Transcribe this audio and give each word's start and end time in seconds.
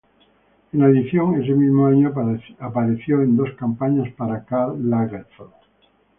En 0.73 0.81
adición, 0.81 1.39
ese 1.43 1.51
mismo 1.53 1.85
año, 1.85 2.11
apareció 2.57 3.21
en 3.21 3.37
dos 3.37 3.51
campañas 3.53 4.11
para 4.15 4.43
Karl 4.45 4.75
Lagerfeld. 4.89 5.51